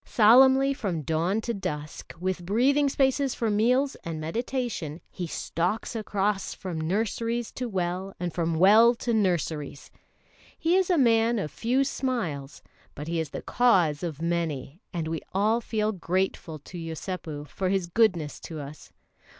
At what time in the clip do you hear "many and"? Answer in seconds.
14.23-15.07